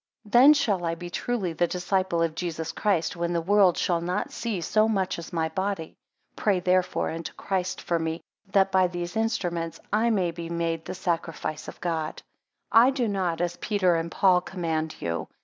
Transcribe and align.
5 0.23 0.31
Then 0.31 0.53
shall 0.55 0.83
I 0.83 0.95
be 0.95 1.11
truly 1.11 1.53
the 1.53 1.67
disciple 1.67 2.23
of 2.23 2.33
Jesus 2.33 2.71
Christ, 2.71 3.15
when 3.15 3.33
the 3.33 3.39
world 3.41 3.77
shall 3.77 4.01
not 4.01 4.31
see 4.31 4.59
so 4.59 4.87
much 4.89 5.19
as 5.19 5.31
my 5.31 5.47
body. 5.49 5.95
Pray 6.35 6.59
therefore 6.59 7.11
unto 7.11 7.31
Christ 7.33 7.79
for 7.79 7.99
me, 7.99 8.19
that 8.51 8.71
by 8.71 8.87
these 8.87 9.15
instruments 9.15 9.79
I 9.93 10.09
may 10.09 10.31
be 10.31 10.49
made 10.49 10.85
the 10.85 10.95
sacrifice 10.95 11.67
of 11.67 11.79
God. 11.81 12.13
6 12.23 12.25
I 12.71 12.89
do 12.89 13.07
not, 13.07 13.41
as 13.41 13.57
Peter 13.57 13.93
and 13.95 14.09
Paul, 14.11 14.41
command 14.41 14.95
you. 14.99 15.27